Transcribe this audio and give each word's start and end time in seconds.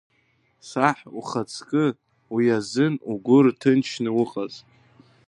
Саҳ, 0.69 0.97
ухаҵкы, 1.17 1.85
уи 2.33 2.45
азын 2.57 2.93
угәы 3.11 3.37
рҭынчны 3.45 4.09
уҟаз! 4.21 4.53